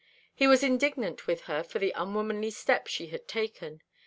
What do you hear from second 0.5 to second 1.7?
indignant with her